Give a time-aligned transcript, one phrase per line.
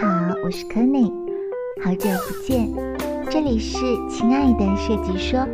[0.00, 0.08] 好，
[0.42, 1.12] 我是 k e n n y
[1.84, 2.72] 好久不见，
[3.30, 3.78] 这里是
[4.08, 5.46] 亲爱的设计说。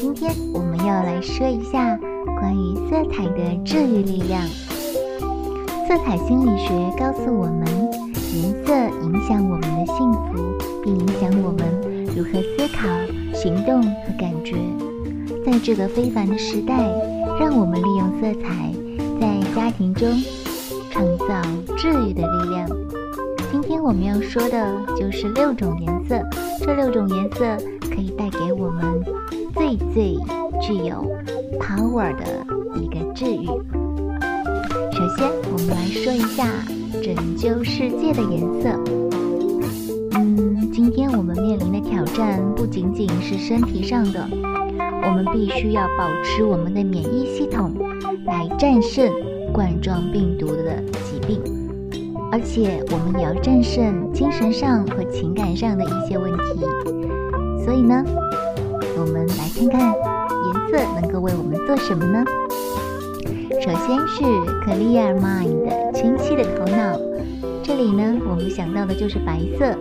[0.00, 1.96] 今天我们要来说一下
[2.38, 4.42] 关于色彩的治愈力量。
[5.86, 6.68] 色彩心理学
[6.98, 7.66] 告诉我们，
[8.34, 12.88] 颜色影响我们的幸福，并影响我们如何思考、
[13.32, 14.56] 行动和感觉。
[15.46, 16.74] 在这个非凡的时代，
[17.40, 18.72] 让我们利用色彩
[19.20, 20.10] 在家庭中
[20.90, 21.42] 创造
[21.76, 22.68] 治愈的力量。
[23.88, 26.22] 我们要说的就是六种颜色，
[26.60, 27.56] 这六种颜色
[27.90, 29.02] 可以带给我们
[29.54, 30.14] 最最
[30.60, 31.10] 具有
[31.58, 32.46] power 的
[32.78, 33.46] 一个治愈。
[33.46, 36.44] 首先，我们来说一下
[37.02, 38.68] 拯救世界的颜色。
[40.18, 44.28] 嗯，今天我们面临的挑战不仅仅是身体上的，
[45.02, 47.72] 我们必须要保持我们的免疫系统
[48.26, 49.10] 来战胜
[49.50, 50.84] 冠状病毒的。
[52.30, 56.60] 而且我们也要战胜精神上和情感上的一些问题，
[57.64, 58.04] 所以呢，
[58.98, 62.22] 我们来看看颜色能够为我们做什么呢？
[63.60, 64.24] 首先是
[64.62, 67.00] clear mind，清晰的头脑。
[67.62, 69.74] 这里呢，我们想到的就是白色，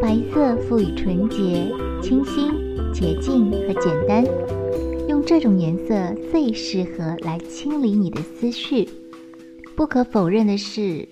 [0.00, 1.68] 白色赋予纯洁、
[2.00, 2.52] 清新、
[2.92, 4.24] 洁净和简单，
[5.08, 5.94] 用这种颜色
[6.30, 8.88] 最适合来清理你的思绪。
[9.74, 11.08] 不可否认的是。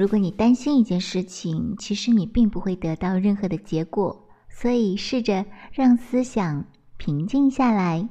[0.00, 6.64] 如果你担心一件事情，其实你并不会得到任何的结果，所以试着让思想
[6.96, 8.08] 平静下来。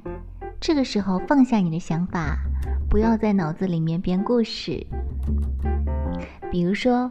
[0.60, 2.36] 这个时候放下你的想法，
[2.88, 4.86] 不要在脑子里面编故事。
[6.48, 7.10] 比如说，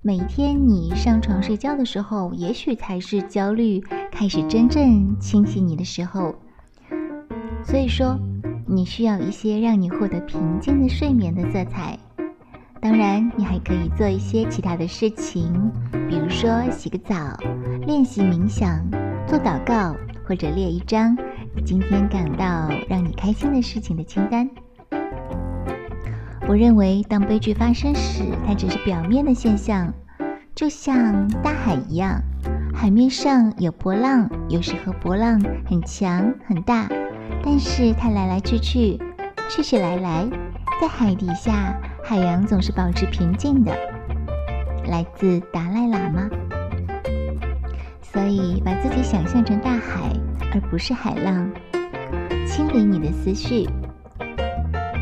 [0.00, 3.78] 每天你上床睡觉的时候，也许才是焦虑
[4.10, 6.34] 开始真正侵袭你的时候。
[7.62, 8.18] 所以说，
[8.66, 11.98] 你需要一些让你获得平静的睡眠的色彩。
[12.80, 15.72] 当然，你还可以做一些其他的事情，
[16.08, 17.14] 比如说洗个澡、
[17.86, 18.80] 练习冥想、
[19.26, 21.16] 做祷告，或者列一张
[21.64, 24.48] 今天感到让你开心的事情的清单。
[26.48, 29.92] 我认为，当悲剧发生时，它只是表面的现象，
[30.54, 32.22] 就像大海一样，
[32.72, 36.88] 海面上有波浪，有时候波浪很强很大，
[37.42, 38.96] 但是它来来去去，
[39.50, 40.28] 去去来来，
[40.80, 41.76] 在海底下。
[42.08, 43.76] 海洋总是保持平静的，
[44.86, 46.30] 来自达赖喇嘛。
[48.00, 50.08] 所以把自己想象成大海，
[50.54, 51.50] 而不是海浪，
[52.46, 53.68] 清理你的思绪。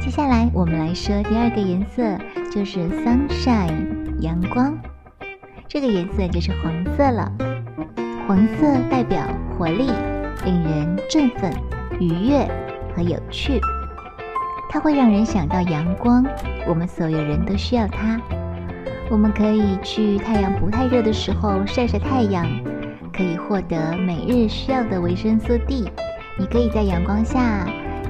[0.00, 2.16] 接下来我们来说第二个颜色，
[2.50, 4.74] 就是 sunshine 阳光。
[5.68, 7.30] 这个颜色就是黄色了。
[8.26, 9.28] 黄色代表
[9.58, 9.90] 活力，
[10.46, 11.52] 令人振奋、
[12.00, 12.48] 愉悦
[12.96, 13.60] 和有趣。
[14.74, 16.26] 它会让人想到阳光，
[16.66, 18.20] 我们所有人都需要它。
[19.08, 22.44] 我们可以去太阳不太热的时候晒晒太阳，
[23.12, 25.88] 可以获得每日需要的维生素 D。
[26.36, 27.64] 你可以在阳光下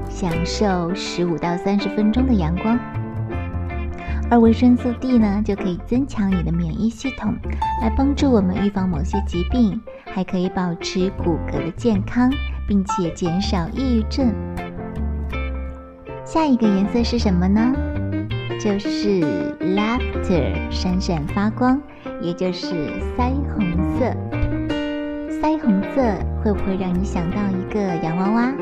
[0.08, 2.78] 享受十五到三十分钟的阳光，
[4.30, 7.34] 而维生素 D 呢，就可以增强你的免疫系统，
[7.82, 12.32] 来帮助我们预防某些疾病，还可以保持骨骼的健康，
[12.66, 14.32] 并且减少抑郁症。
[16.24, 17.72] 下一个颜色是什么呢？
[18.58, 19.20] 就是
[19.60, 21.80] laughter，闪闪发光，
[22.20, 22.74] 也就是
[23.16, 23.60] 腮红
[23.98, 24.06] 色。
[25.42, 26.02] 腮红色
[26.42, 28.52] 会不会让你想到一个洋娃娃？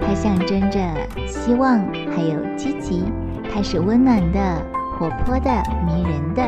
[0.00, 0.78] 它象征着
[1.26, 1.80] 希望，
[2.14, 3.02] 还有积极。
[3.52, 4.62] 它是温暖的、
[4.96, 5.50] 活泼的、
[5.84, 6.42] 迷人的。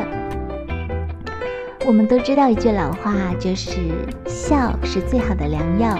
[1.85, 3.91] 我们都知道一句老话，就是
[4.25, 5.99] 笑是最好的良药。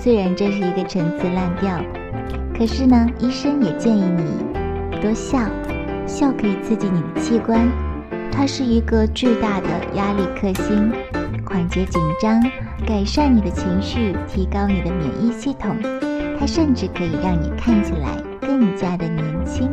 [0.00, 1.80] 虽然这是一个陈词滥调。
[2.62, 5.40] 可是呢，医生也建议你多笑，
[6.06, 7.68] 笑可以刺激你的器官，
[8.30, 10.92] 它是一个巨大的压力克星，
[11.44, 12.40] 缓解紧张，
[12.86, 15.76] 改善你的情绪，提高你的免疫系统，
[16.38, 19.68] 它甚至可以让你看起来更加的年轻。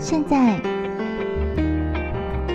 [0.00, 0.60] 现在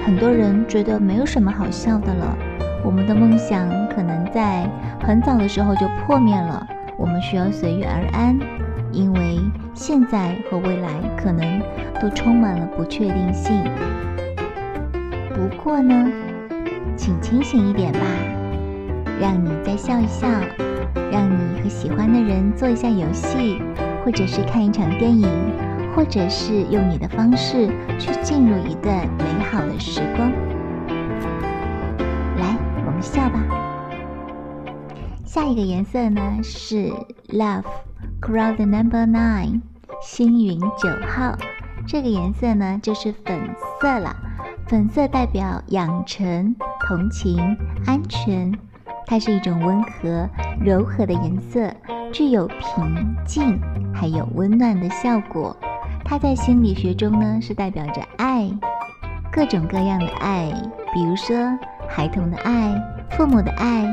[0.05, 2.37] 很多人觉得没有什么好笑的了，
[2.83, 4.69] 我们的梦想可能在
[4.99, 6.67] 很早的时候就破灭了，
[6.97, 8.37] 我们需要随遇而安。
[8.97, 9.39] 因为
[9.75, 11.61] 现在和未来可能
[12.01, 13.63] 都充满了不确定性。
[15.29, 16.11] 不过呢，
[16.95, 17.99] 请清醒一点吧，
[19.21, 20.27] 让你再笑一笑，
[21.11, 23.61] 让你和喜欢的人做一下游戏，
[24.03, 25.29] 或者是看一场电影，
[25.95, 27.67] 或者是用你的方式
[27.99, 30.31] 去进入一段美好的时光。
[32.39, 33.43] 来，我们笑吧。
[35.23, 36.91] 下一个颜色呢是
[37.29, 37.61] love。
[38.19, 39.61] Crowd number nine，
[40.01, 41.37] 星云九号，
[41.87, 43.39] 这个颜色呢就是粉
[43.79, 44.15] 色了。
[44.65, 47.55] 粉色代表养成、同情、
[47.85, 48.51] 安全，
[49.05, 50.27] 它是一种温和、
[50.59, 51.71] 柔和的颜色，
[52.11, 53.59] 具有平静
[53.93, 55.55] 还有温暖的效果。
[56.03, 58.49] 它在心理学中呢，是代表着爱，
[59.31, 60.51] 各种各样的爱，
[60.91, 61.35] 比如说
[61.87, 62.73] 孩童的爱、
[63.11, 63.85] 父母的爱、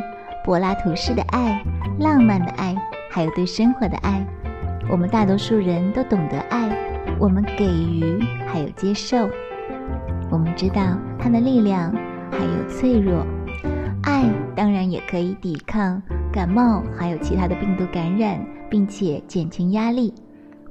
[0.44, 1.62] 柏拉图式的爱、
[2.00, 2.74] 浪漫的爱，
[3.14, 4.26] 还有对生活的爱。
[4.90, 6.68] 我们大多数人都懂得爱，
[7.20, 9.30] 我们给予还有接受。
[10.32, 11.94] 我们知道它的力量，
[12.32, 13.24] 还有脆弱。
[14.02, 16.02] 爱当然也可以抵抗
[16.32, 20.12] 感冒，还有其他的病毒感染，并且减轻压力，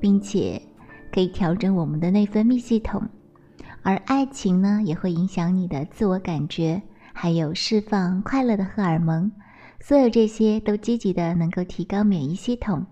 [0.02, 0.62] 并且
[1.14, 3.02] 可以调整我们的内分泌系统。
[3.84, 6.82] 而爱情呢，也会影响你的自我感觉，
[7.14, 9.32] 还有释放快乐的荷尔蒙。
[9.86, 12.86] 所有这些都积极的能够提高免疫系统。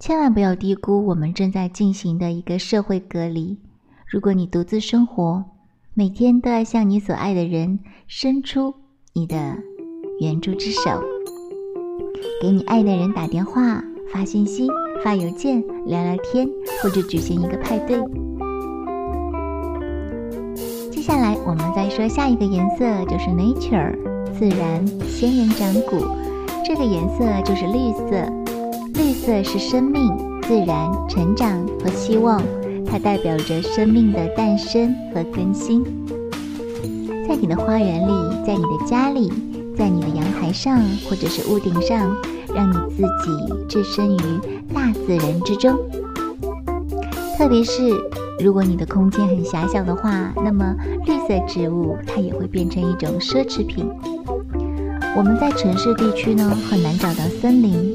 [0.00, 3.60] 千万不要低估我们正在进行的一个社会隔离。
[4.04, 5.44] 如果你独自生活，
[5.94, 7.78] 每天都要向你所爱的人
[8.08, 8.74] 伸出
[9.12, 9.58] 你的
[10.20, 11.00] 援助之手，
[12.42, 13.80] 给你爱的人打电话、
[14.12, 14.66] 发信息、
[15.04, 16.48] 发邮件、聊聊天，
[16.82, 17.96] 或者举行一个派对。
[20.90, 23.96] 接下来，我们再说下一个颜色，就是 nature
[24.38, 25.96] 自然仙人掌谷。
[26.64, 28.32] 这个颜色就是绿色，
[28.94, 30.12] 绿色是生命、
[30.42, 32.42] 自然、成长和希望。
[32.84, 35.84] 它代表着生命的诞生和更新。
[37.28, 38.12] 在你的花园里，
[38.46, 39.32] 在你的家里，
[39.76, 42.16] 在你的阳台上，或者是屋顶上，
[42.54, 44.20] 让你自己置身于
[44.72, 45.76] 大自然之中。
[47.36, 47.90] 特别是
[48.38, 50.74] 如果你的空间很狭小的话，那么
[51.06, 53.88] 绿色植物它也会变成一种奢侈品。
[55.16, 57.94] 我们在城市地区呢，很难找到森林，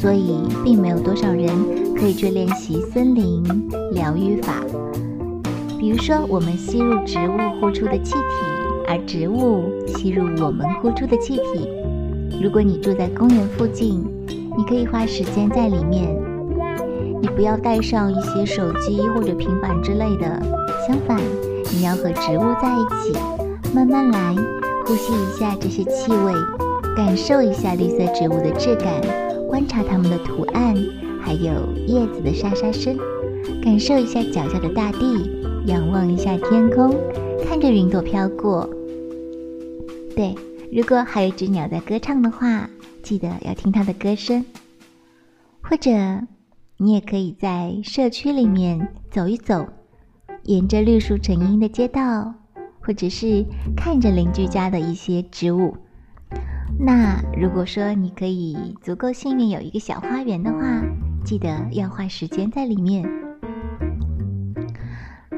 [0.00, 1.46] 所以并没有多少人。
[1.94, 3.44] 可以去练习森林
[3.92, 4.54] 疗愈法，
[5.78, 8.20] 比如说，我们吸入植物呼出的气体，
[8.88, 11.68] 而植物吸入我们呼出的气体。
[12.42, 14.04] 如果你住在公园附近，
[14.56, 16.08] 你可以花时间在里面。
[17.20, 20.42] 你不要带上一些手机或者平板之类的，
[20.88, 21.20] 相反，
[21.72, 23.16] 你要和植物在一起，
[23.72, 24.34] 慢慢来，
[24.84, 26.32] 呼吸一下这些气味，
[26.96, 29.00] 感受一下绿色植物的质感，
[29.48, 30.74] 观察它们的图案。
[31.20, 31.52] 还有
[31.86, 32.98] 叶子的沙沙声，
[33.62, 35.30] 感受一下脚下的大地，
[35.66, 36.92] 仰望一下天空，
[37.46, 38.68] 看着云朵飘过。
[40.16, 40.34] 对，
[40.72, 42.68] 如果还有一只鸟在歌唱的话，
[43.04, 44.44] 记得要听它的歌声。
[45.62, 45.90] 或者，
[46.76, 49.68] 你也可以在社区里面走一走，
[50.42, 52.34] 沿着绿树成荫的街道，
[52.82, 53.44] 或者是
[53.76, 55.76] 看着邻居家的一些植物。
[56.78, 60.82] 那如果说你可以足够幸运有一个小花园的话，
[61.24, 63.08] 记得要花时间在里面。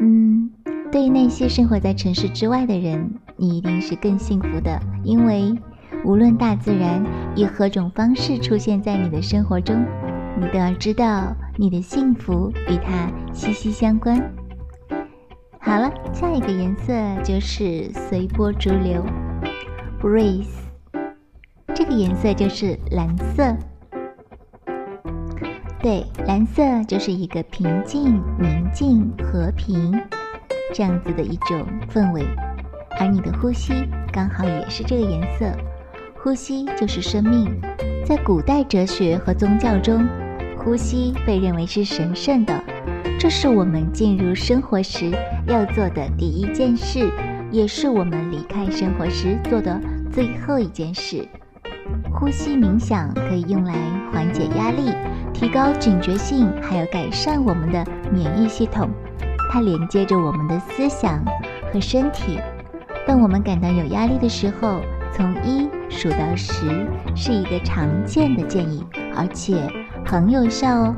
[0.00, 0.50] 嗯，
[0.90, 5.54] 对于那些生活在城市之外的人，你一定是更幸福的，因为
[6.04, 7.04] 无论大自然
[7.34, 9.84] 以何种方式出现在你的生活中，
[10.40, 14.22] 你都要知道你的幸福与它息息相关。
[15.64, 19.02] 好了，下一个颜色就是随波逐流
[19.98, 20.44] ，breeze。
[21.74, 23.56] 这个颜色就是蓝色，
[25.80, 29.98] 对，蓝色就是一个平静、宁静、和平
[30.74, 32.26] 这样子的一种氛围，
[33.00, 33.72] 而你的呼吸
[34.12, 35.50] 刚好也是这个颜色。
[36.22, 37.58] 呼吸就是生命，
[38.04, 40.06] 在古代哲学和宗教中，
[40.58, 42.62] 呼吸被认为是神圣的，
[43.18, 45.10] 这是我们进入生活时
[45.46, 47.10] 要做的第一件事，
[47.50, 49.80] 也是我们离开生活时做的
[50.12, 51.26] 最后一件事。
[52.12, 53.74] 呼吸冥想可以用来
[54.12, 54.92] 缓解压力、
[55.32, 58.90] 提高警觉性，还有改善我们的免疫系统。
[59.50, 61.24] 它连接着我们的思想
[61.72, 62.38] 和身体。
[63.06, 64.80] 当我们感到有压力的时候，
[65.12, 69.56] 从一数到十是一个常见的建议，而且
[70.04, 70.96] 很有效哦。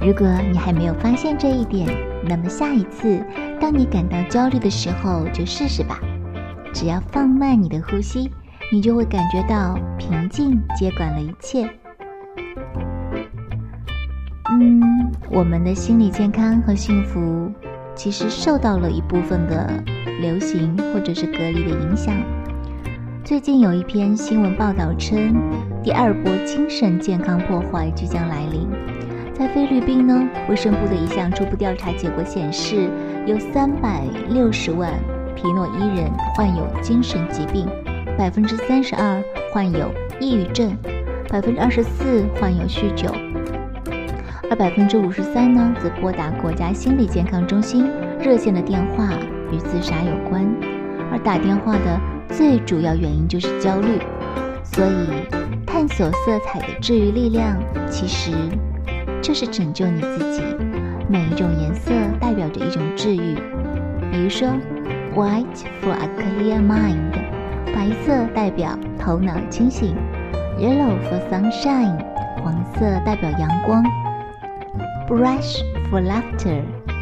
[0.00, 1.88] 如果你还没有发现这一点，
[2.28, 3.24] 那么下一次
[3.60, 6.00] 当你感到焦虑的时候，就试试吧。
[6.72, 8.30] 只要放慢你的呼吸。
[8.72, 11.68] 你就会感觉到平静接管了一切。
[14.50, 17.52] 嗯，我们的心理健康和幸福
[17.94, 19.70] 其实受到了一部分的
[20.18, 22.14] 流行或者是隔离的影响。
[23.22, 25.36] 最近有一篇新闻报道称，
[25.82, 28.66] 第二波精神健康破坏即将来临。
[29.36, 32.88] 在菲律宾呢，卫生部的一项初步调查结果显示，
[33.26, 34.92] 有三百六十万
[35.34, 37.68] 皮诺伊人患有精神疾病。
[38.16, 39.20] 百分之三十二
[39.52, 40.72] 患有抑郁症，
[41.28, 43.12] 百分之二十四患有酗酒，
[44.48, 49.12] 而百分之五十三呢，则拨打国家心理健康中心热线的电话
[49.50, 50.46] 与自杀有关，
[51.10, 53.98] 而打电话的最主要原因就是焦虑。
[54.62, 55.08] 所以，
[55.66, 57.60] 探索色彩的治愈力量，
[57.90, 58.30] 其实
[59.24, 60.42] 就是拯救你自己。
[61.08, 61.90] 每一种颜色
[62.20, 63.34] 代表着一种治愈。
[64.12, 64.48] 比如说
[65.16, 67.10] ，White for a clear mind，
[67.74, 69.96] 白色代表头脑清醒
[70.58, 71.98] ；Yellow for sunshine，
[72.42, 73.82] 黄色代表阳光
[75.08, 76.60] ；Brush for laughter，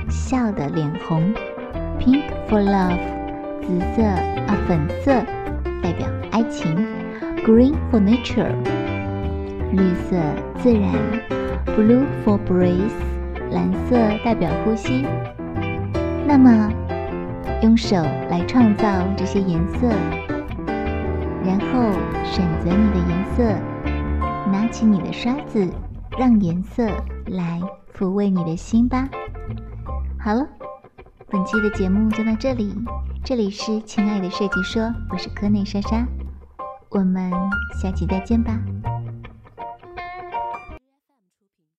[0.09, 1.35] 笑的脸红
[1.99, 2.99] ；Pink for love，
[3.63, 5.13] 紫色啊粉色
[5.83, 6.87] 代表爱情
[7.45, 8.53] ；Green for nature，
[9.73, 10.17] 绿色
[10.63, 10.93] 自然
[11.67, 12.93] ；Blue for breath，
[13.51, 15.07] 蓝色代表呼吸。
[16.27, 16.71] 那么。
[17.63, 17.95] 用手
[18.29, 18.85] 来创造
[19.17, 19.89] 这些颜色，
[21.45, 21.93] 然后
[22.25, 25.73] 选择你的颜色，拿起你的刷子，
[26.19, 26.85] 让颜色
[27.27, 27.61] 来
[27.97, 29.09] 抚慰你的心吧。
[30.19, 30.45] 好了，
[31.31, 32.75] 本期的节目就到这里，
[33.23, 36.05] 这里是亲爱的设计说，我是科内莎莎，
[36.91, 37.31] 我们
[37.81, 38.59] 下期再见吧。